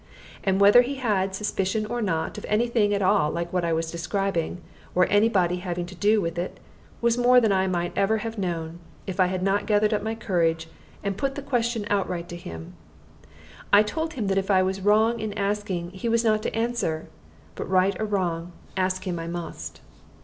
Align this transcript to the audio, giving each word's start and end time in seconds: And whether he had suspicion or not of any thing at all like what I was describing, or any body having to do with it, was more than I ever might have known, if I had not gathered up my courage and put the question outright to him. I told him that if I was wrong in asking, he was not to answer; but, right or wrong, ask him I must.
And 0.43 0.59
whether 0.59 0.81
he 0.81 0.95
had 0.95 1.35
suspicion 1.35 1.85
or 1.85 2.01
not 2.01 2.35
of 2.39 2.45
any 2.49 2.65
thing 2.67 2.91
at 2.91 3.03
all 3.03 3.29
like 3.29 3.53
what 3.53 3.63
I 3.63 3.71
was 3.71 3.91
describing, 3.91 4.59
or 4.95 5.05
any 5.11 5.29
body 5.29 5.57
having 5.57 5.85
to 5.85 5.93
do 5.93 6.19
with 6.19 6.39
it, 6.39 6.59
was 7.01 7.19
more 7.19 7.39
than 7.39 7.51
I 7.51 7.65
ever 7.95 8.15
might 8.15 8.21
have 8.23 8.39
known, 8.39 8.79
if 9.05 9.19
I 9.19 9.27
had 9.27 9.43
not 9.43 9.67
gathered 9.67 9.93
up 9.93 10.01
my 10.01 10.15
courage 10.15 10.67
and 11.03 11.17
put 11.19 11.35
the 11.35 11.43
question 11.43 11.85
outright 11.91 12.27
to 12.29 12.35
him. 12.35 12.73
I 13.71 13.83
told 13.83 14.13
him 14.13 14.25
that 14.25 14.39
if 14.39 14.49
I 14.49 14.63
was 14.63 14.81
wrong 14.81 15.19
in 15.19 15.33
asking, 15.33 15.91
he 15.91 16.09
was 16.09 16.23
not 16.25 16.41
to 16.41 16.55
answer; 16.55 17.07
but, 17.53 17.69
right 17.69 17.95
or 18.01 18.05
wrong, 18.05 18.53
ask 18.75 19.05
him 19.05 19.19
I 19.19 19.27
must. 19.27 19.81